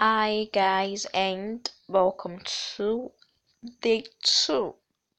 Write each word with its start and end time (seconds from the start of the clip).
Hi 0.00 0.48
guys 0.54 1.04
and 1.12 1.70
welcome 1.86 2.40
to 2.76 3.12
day 3.82 4.04
two 4.22 4.76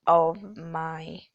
of 0.08 0.58
my 0.58 1.28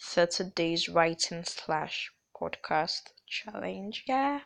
30 0.00 0.44
days 0.44 0.88
writing 0.88 1.44
slash 1.44 2.12
podcast 2.36 3.12
challenge. 3.26 4.04
Yeah, 4.06 4.40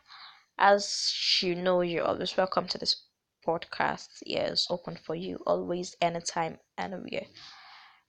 as 0.57 1.13
you 1.41 1.55
know, 1.55 1.81
you're 1.81 2.05
always 2.05 2.37
welcome 2.37 2.67
to 2.69 2.77
this 2.77 3.05
podcast. 3.47 4.09
Yeah, 4.25 4.47
it's 4.47 4.67
open 4.71 4.97
for 4.97 5.15
you 5.15 5.37
always, 5.47 5.95
anytime, 6.01 6.59
anywhere. 6.77 7.27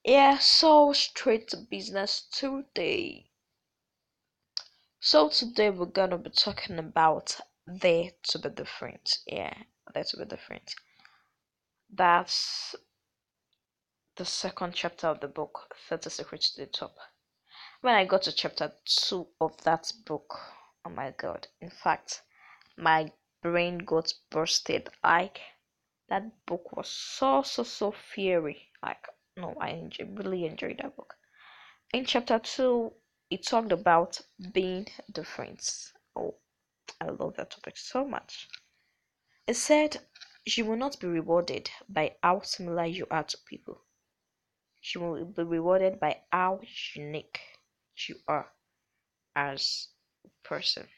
Yeah, 0.04 0.38
so 0.38 0.92
straight 0.92 1.48
to 1.48 1.58
business 1.58 2.28
today. 2.32 3.30
So 4.98 5.28
today 5.28 5.70
we're 5.70 5.86
gonna 5.86 6.18
be 6.18 6.30
talking 6.30 6.80
about 6.80 7.38
dare 7.78 8.10
to 8.24 8.38
be 8.40 8.48
different. 8.48 9.18
Yeah, 9.24 9.54
there 9.92 10.04
to 10.04 10.16
bit 10.16 10.28
different. 10.28 10.74
That's 11.92 12.74
the 14.16 14.24
second 14.24 14.74
chapter 14.74 15.08
of 15.08 15.20
the 15.20 15.28
book, 15.28 15.74
30 15.88 16.10
Secrets 16.10 16.52
to 16.52 16.62
the 16.62 16.66
Top. 16.66 16.94
When 17.80 17.94
I 17.94 18.04
got 18.04 18.22
to 18.22 18.32
chapter 18.32 18.72
2 18.84 19.26
of 19.40 19.62
that 19.64 19.92
book, 20.06 20.38
oh 20.84 20.90
my 20.90 21.12
god, 21.18 21.48
in 21.60 21.70
fact, 21.70 22.22
my 22.76 23.12
brain 23.42 23.78
got 23.78 24.12
bursted. 24.30 24.88
Like, 25.02 25.40
that 26.08 26.46
book 26.46 26.76
was 26.76 26.88
so, 26.88 27.42
so, 27.42 27.62
so 27.62 27.92
fiery. 27.92 28.70
Like, 28.82 29.06
no, 29.36 29.54
I 29.60 29.70
enjoy, 29.70 30.06
really 30.14 30.46
enjoyed 30.46 30.78
that 30.82 30.96
book. 30.96 31.14
In 31.92 32.04
chapter 32.04 32.38
2, 32.38 32.92
it 33.30 33.46
talked 33.46 33.72
about 33.72 34.20
being 34.52 34.86
different. 35.12 35.92
Oh, 36.16 36.36
I 37.00 37.06
love 37.06 37.34
that 37.36 37.50
topic 37.50 37.76
so 37.76 38.06
much. 38.06 38.48
It 39.46 39.54
said, 39.54 40.06
You 40.44 40.66
will 40.66 40.76
not 40.76 41.00
be 41.00 41.06
rewarded 41.06 41.70
by 41.88 42.18
how 42.22 42.42
similar 42.42 42.84
you 42.84 43.06
are 43.10 43.24
to 43.24 43.38
people. 43.48 43.80
You 44.82 45.00
will 45.00 45.24
be 45.24 45.42
rewarded 45.42 45.98
by 45.98 46.22
how 46.30 46.60
unique 46.94 47.40
you 48.06 48.20
are 48.28 48.52
as 49.36 49.88
a 50.24 50.30
person. 50.48 50.88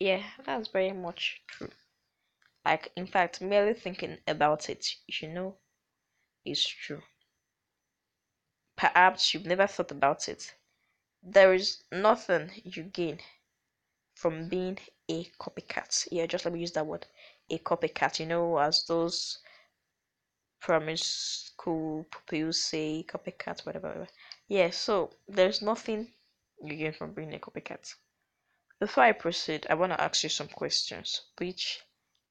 Yeah, 0.00 0.24
that's 0.44 0.68
very 0.68 0.92
much 0.92 1.42
true. 1.48 1.70
Like, 2.64 2.92
in 2.96 3.06
fact, 3.06 3.40
merely 3.40 3.74
thinking 3.74 4.18
about 4.26 4.70
it, 4.70 4.86
you 5.06 5.28
know, 5.28 5.58
is 6.44 6.66
true. 6.66 7.02
Perhaps 8.76 9.34
you've 9.34 9.44
never 9.46 9.66
thought 9.66 9.90
about 9.90 10.28
it. 10.28 10.54
There 11.22 11.54
is 11.54 11.84
nothing 11.92 12.52
you 12.64 12.84
gain 12.84 13.20
from 14.14 14.48
being 14.48 14.78
a 15.10 15.24
copycat. 15.40 16.08
Yeah, 16.12 16.26
just 16.26 16.44
let 16.44 16.54
me 16.54 16.60
use 16.60 16.72
that 16.72 16.86
word. 16.86 17.06
A 17.50 17.58
copycat, 17.58 18.20
you 18.20 18.26
know, 18.26 18.58
as 18.58 18.84
those 18.86 19.38
primary 20.60 20.96
school 20.98 22.04
pupils 22.10 22.62
say 22.62 23.04
copycat, 23.08 23.64
whatever, 23.64 23.88
whatever. 23.88 24.08
Yeah, 24.48 24.70
so 24.70 25.10
there's 25.26 25.62
nothing 25.62 26.12
you 26.62 26.76
gain 26.76 26.92
from 26.92 27.14
being 27.14 27.34
a 27.34 27.38
copycat. 27.38 27.94
Before 28.80 29.04
I 29.04 29.12
proceed, 29.12 29.66
I 29.70 29.74
want 29.74 29.92
to 29.92 30.00
ask 30.00 30.22
you 30.22 30.28
some 30.28 30.48
questions, 30.48 31.22
which 31.38 31.82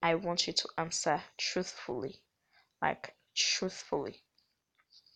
I 0.02 0.16
want 0.16 0.48
you 0.48 0.54
to 0.54 0.70
answer 0.78 1.22
truthfully. 1.38 2.22
Like, 2.82 3.16
truthfully. 3.36 4.24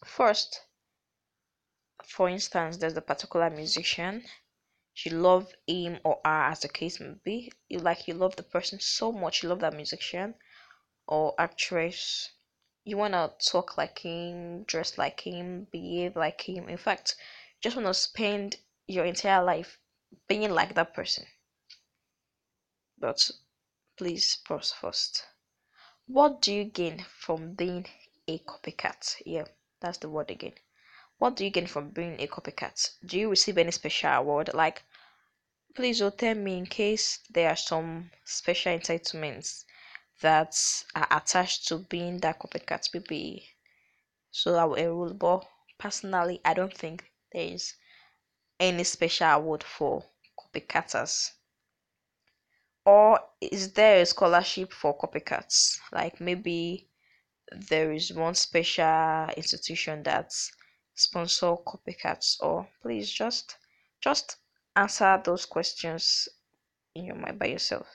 First, 0.06 0.62
for 2.06 2.28
instance, 2.28 2.78
there's 2.78 2.98
a 2.98 3.02
particular 3.02 3.50
musician. 3.50 4.24
You 4.96 5.12
love 5.12 5.54
him 5.66 6.00
or 6.04 6.20
her, 6.26 6.44
as 6.52 6.60
the 6.60 6.70
case 6.70 7.00
may 7.00 7.14
be. 7.24 7.52
You 7.70 7.80
like, 7.80 8.08
you 8.08 8.14
love 8.14 8.36
the 8.36 8.44
person 8.44 8.80
so 8.80 9.12
much, 9.12 9.42
you 9.42 9.50
love 9.50 9.62
that 9.62 9.74
musician 9.74 10.36
or 11.08 11.34
actress. 11.38 12.30
You 12.84 12.98
want 12.98 13.14
to 13.14 13.34
talk 13.52 13.78
like 13.78 14.00
him, 14.00 14.64
dress 14.64 14.98
like 14.98 15.22
him, 15.22 15.68
behave 15.72 16.16
like 16.16 16.42
him. 16.42 16.68
In 16.68 16.78
fact, 16.78 17.16
you 17.56 17.62
just 17.62 17.76
want 17.76 17.88
to 17.88 17.94
spend 17.94 18.58
your 18.88 19.06
entire 19.06 19.44
life 19.44 19.80
being 20.28 20.52
like 20.52 20.76
that 20.76 20.94
person. 20.94 21.26
But 22.98 23.32
please 23.98 24.38
pause 24.46 24.72
first. 24.72 25.26
What 26.08 26.42
do 26.42 26.54
you 26.54 26.66
gain 26.66 27.06
from 27.20 27.54
being 27.54 27.88
a 28.28 28.40
copycat? 28.40 29.22
Yeah, 29.26 29.46
that's 29.80 30.00
the 30.00 30.10
word 30.10 30.30
again. 30.30 30.56
What 31.22 31.36
do 31.36 31.44
you 31.44 31.52
gain 31.52 31.68
from 31.68 31.92
being 31.92 32.20
a 32.20 32.26
copycat? 32.26 32.96
Do 33.06 33.20
you 33.20 33.30
receive 33.30 33.60
any 33.60 33.70
special 33.70 34.10
award? 34.10 34.56
Like, 34.56 34.82
please 35.76 36.00
do 36.00 36.10
tell 36.10 36.34
me 36.34 36.58
in 36.58 36.66
case 36.66 37.20
there 37.30 37.48
are 37.52 37.56
some 37.56 38.10
special 38.26 38.76
entitlements 38.76 39.66
that 40.22 40.56
are 40.96 41.08
attached 41.12 41.68
to 41.68 41.78
being 41.78 42.18
that 42.22 42.40
copycat 42.40 42.90
maybe 42.92 43.48
so 44.32 44.56
I 44.56 44.66
will 44.66 44.74
enroll 44.74 45.14
but 45.14 45.46
personally 45.78 46.42
I 46.44 46.56
don't 46.56 46.76
think 46.76 47.06
there 47.32 47.54
is 47.54 47.76
any 48.60 48.84
special 48.84 49.28
award 49.28 49.64
for 49.64 50.04
copycatters 50.40 51.34
or 52.84 53.20
is 53.40 53.74
there 53.74 54.02
a 54.02 54.06
scholarship 54.08 54.74
for 54.74 54.98
copycats 54.98 55.78
like 55.92 56.20
maybe 56.20 56.90
there 57.52 57.92
is 57.92 58.12
one 58.12 58.34
special 58.34 59.30
institution 59.38 60.02
that 60.02 60.34
sponsor 60.96 61.56
copycats 61.68 62.38
or 62.42 62.68
please 62.82 63.12
just 63.12 63.58
just 64.02 64.38
answer 64.76 65.22
those 65.26 65.46
questions 65.46 66.28
in 66.96 67.06
your 67.06 67.16
mind 67.16 67.40
by 67.40 67.48
yourself. 67.48 67.88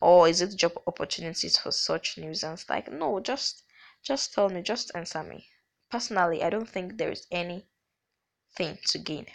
Or 0.00 0.28
is 0.28 0.40
it 0.42 0.56
job 0.56 0.72
opportunities 0.86 1.58
for 1.58 1.72
such 1.72 2.18
nuisance 2.18 2.68
like 2.68 2.90
no 2.92 3.20
just 3.20 3.62
just 4.02 4.32
tell 4.34 4.48
me 4.48 4.62
just 4.62 4.90
answer 4.94 5.22
me. 5.22 5.48
Personally 5.90 6.42
i 6.42 6.50
don't 6.50 6.68
think 6.68 6.96
there 6.98 7.10
is 7.12 7.26
any 7.30 7.66
thing 8.56 8.78
to 8.86 8.98
gain. 8.98 9.26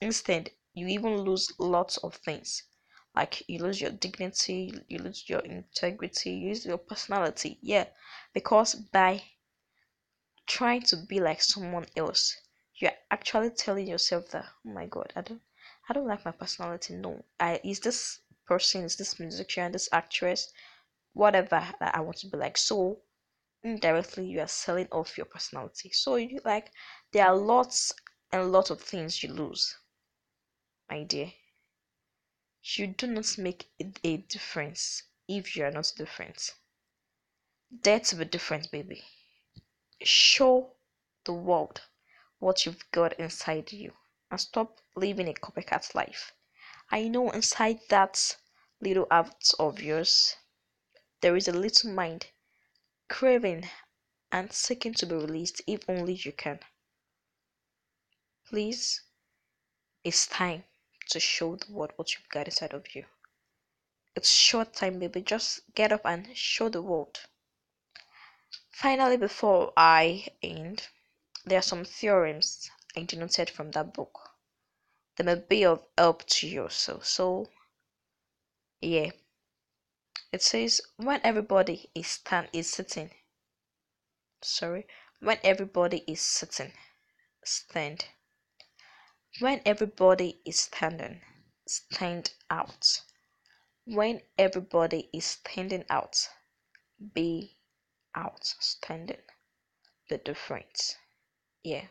Instead 0.00 0.50
you 0.74 0.86
even 0.88 1.18
lose 1.18 1.52
lots 1.58 1.98
of 1.98 2.16
things. 2.16 2.64
Like 3.14 3.48
you 3.48 3.60
lose 3.60 3.80
your 3.80 3.92
dignity 3.92 4.74
you 4.88 4.98
lose 4.98 5.28
your 5.28 5.40
integrity 5.40 6.32
you 6.32 6.48
lose 6.50 6.66
your 6.66 6.78
personality. 6.78 7.58
Yeah 7.62 7.86
because 8.32 8.74
by 8.76 9.22
trying 10.46 10.82
to 10.82 10.96
be 10.96 11.20
like 11.20 11.42
someone 11.42 11.86
else. 11.96 12.36
You're 12.76 12.92
actually 13.10 13.50
telling 13.50 13.86
yourself 13.86 14.30
that 14.30 14.46
oh 14.66 14.70
my 14.70 14.86
god 14.86 15.12
i 15.16 15.20
don't 15.22 15.40
i 15.88 15.92
don't 15.92 16.06
like 16.06 16.24
my 16.24 16.32
personality. 16.32 16.94
No 16.94 17.24
i 17.40 17.60
is 17.64 17.80
this 17.80 18.20
person 18.46 18.84
is 18.84 18.96
this 18.96 19.18
musician 19.18 19.72
this 19.72 19.88
actress 19.92 20.52
whatever 21.12 21.66
that 21.80 21.94
i 21.94 22.00
want 22.00 22.18
to 22.18 22.28
be 22.28 22.36
like. 22.36 22.56
So 22.58 23.00
indirectly 23.62 24.26
you 24.26 24.40
are 24.40 24.48
selling 24.48 24.88
off 24.92 25.16
your 25.16 25.26
personality. 25.26 25.90
So 25.92 26.16
you 26.16 26.40
like 26.44 26.70
there 27.12 27.26
are 27.26 27.36
lots 27.36 27.92
and 28.30 28.52
lots 28.52 28.70
of 28.70 28.80
things 28.80 29.22
you 29.22 29.32
lose 29.32 29.76
my 30.90 31.04
dear. 31.04 31.32
You 32.62 32.88
do 32.88 33.06
not 33.06 33.38
make 33.38 33.70
a 34.04 34.16
difference 34.16 35.04
if 35.28 35.56
you 35.56 35.64
are 35.64 35.70
not 35.70 35.92
different. 35.96 36.54
Dare 37.82 38.00
to 38.00 38.16
be 38.16 38.24
different 38.24 38.70
baby 38.70 39.04
show 40.04 40.72
the 41.24 41.32
world 41.32 41.80
what 42.38 42.64
you've 42.66 42.90
got 42.92 43.12
inside 43.18 43.72
you 43.72 43.92
and 44.30 44.40
stop 44.40 44.80
living 44.96 45.28
a 45.28 45.34
copycat 45.34 45.94
life 45.94 46.32
I 46.90 47.08
know 47.08 47.30
inside 47.30 47.80
that 47.88 48.36
little 48.80 49.06
heart 49.10 49.50
of 49.58 49.80
yours 49.80 50.36
there 51.20 51.36
is 51.36 51.48
a 51.48 51.52
little 51.52 51.90
mind 51.90 52.26
craving 53.08 53.68
and 54.34 54.52
seeking 54.52 54.92
to 54.92 55.06
be 55.06 55.14
released 55.14 55.62
if 55.66 55.88
only 55.88 56.14
you 56.14 56.32
can. 56.32 56.58
Please, 58.48 59.02
it's 60.02 60.26
time 60.26 60.64
to 61.10 61.20
show 61.20 61.54
the 61.54 61.72
world 61.72 61.92
what 61.96 62.12
you've 62.14 62.28
got 62.28 62.46
inside 62.46 62.74
of 62.74 62.94
you. 62.94 63.04
It's 64.16 64.30
short 64.30 64.74
time, 64.74 64.98
baby. 64.98 65.22
Just 65.22 65.60
get 65.74 65.92
up 65.92 66.02
and 66.04 66.36
show 66.36 66.68
the 66.68 66.82
world. 66.82 67.20
Finally, 68.84 69.16
before 69.16 69.72
I 69.78 70.26
end, 70.42 70.88
there 71.46 71.60
are 71.60 71.62
some 71.62 71.86
theorems 71.86 72.70
I 72.94 73.04
denoted 73.04 73.48
from 73.48 73.70
that 73.70 73.94
book. 73.94 74.32
They 75.16 75.24
may 75.24 75.36
be 75.36 75.64
of 75.64 75.86
help 75.96 76.26
to 76.26 76.46
you 76.46 76.64
also. 76.64 77.00
So, 77.00 77.48
yeah. 78.82 79.12
It 80.32 80.42
says 80.42 80.82
when 80.98 81.22
everybody 81.24 81.88
is 81.94 82.08
stand 82.08 82.50
is 82.52 82.70
sitting. 82.70 83.10
Sorry, 84.42 84.86
when 85.18 85.38
everybody 85.42 86.04
is 86.06 86.20
sitting, 86.20 86.72
stand. 87.42 88.04
When 89.40 89.62
everybody 89.64 90.42
is 90.44 90.60
standing, 90.60 91.22
stand 91.66 92.34
out. 92.50 93.00
When 93.86 94.20
everybody 94.36 95.08
is 95.10 95.24
standing 95.24 95.86
out, 95.88 96.28
be 97.14 97.53
outstanding. 98.16 99.22
The 100.08 100.18
difference. 100.18 100.96
Yeah. 101.62 101.86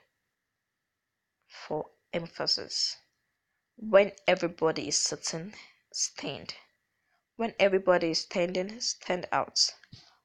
For 1.47 1.85
emphasis. 2.13 2.97
When 3.77 4.11
everybody 4.27 4.87
is 4.89 4.97
sitting, 4.97 5.55
stand. 5.93 6.55
When 7.37 7.53
everybody 7.59 8.11
is 8.11 8.21
standing, 8.21 8.79
stand 8.81 9.27
out. 9.31 9.59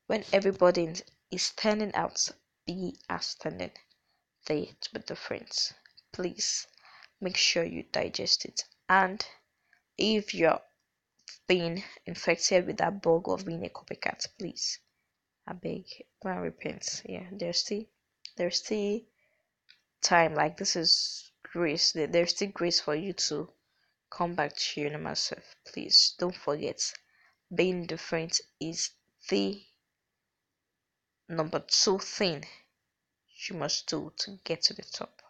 when 0.06 0.24
everybody 0.32 0.94
is 1.30 1.42
standing 1.42 1.94
out, 1.94 2.28
be 2.66 2.96
outstanding 3.10 3.70
standing 3.70 3.70
dare 4.46 4.66
to 4.80 4.94
be 4.94 5.00
different. 5.00 5.72
Please 6.12 6.66
make 7.20 7.36
sure 7.36 7.64
you 7.64 7.84
digest 7.92 8.44
it. 8.46 8.64
And 8.88 9.24
if 9.98 10.34
you're 10.34 10.60
being 11.48 11.84
infected 12.06 12.66
with 12.66 12.78
that 12.78 13.02
bug 13.02 13.28
of 13.28 13.44
being 13.46 13.66
a 13.66 13.68
copycat, 13.70 14.26
please, 14.38 14.78
I 15.48 15.54
beg, 15.54 15.86
and 16.24 16.42
repent. 16.42 17.02
Yeah, 17.06 17.26
there's 17.32 17.60
still 17.60 17.84
there's 18.36 18.56
still 18.58 19.00
time. 20.02 20.34
Like 20.34 20.58
this 20.58 20.76
is 20.76 21.32
grace. 21.42 21.92
There's 21.92 22.30
still 22.30 22.50
grace 22.50 22.80
for 22.80 22.94
you 22.94 23.14
to 23.14 23.48
come 24.10 24.34
back 24.34 24.54
to 24.54 24.80
your 24.82 24.90
normal 24.90 25.14
self. 25.14 25.54
Please 25.64 26.14
don't 26.18 26.34
forget, 26.34 26.80
being 27.54 27.86
different 27.86 28.38
is 28.60 28.90
the 29.30 29.62
number 31.30 31.60
two 31.60 31.98
thing 31.98 32.44
you 33.48 33.56
must 33.56 33.88
do 33.88 34.12
to 34.18 34.38
get 34.44 34.60
to 34.64 34.74
the 34.74 34.82
top. 34.82 35.22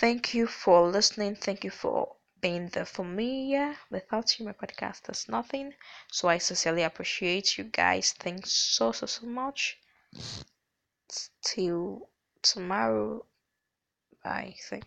Thank 0.00 0.32
you 0.32 0.46
for 0.46 0.88
listening. 0.88 1.36
Thank 1.36 1.64
you 1.64 1.70
for 1.70 2.16
being 2.42 2.68
there 2.68 2.84
for 2.84 3.04
me. 3.04 3.50
Yeah, 3.52 3.76
without 3.90 4.38
you, 4.38 4.44
my 4.44 4.52
podcast 4.52 5.08
is 5.10 5.28
nothing. 5.28 5.72
So 6.10 6.28
I 6.28 6.38
sincerely 6.38 6.82
appreciate 6.82 7.56
you 7.56 7.64
guys. 7.64 8.12
Thanks 8.12 8.52
so 8.52 8.92
so 8.92 9.06
so 9.06 9.26
much. 9.26 9.78
Till 11.42 12.08
tomorrow. 12.42 13.26
Bye. 14.24 14.56
Thank 14.68 14.80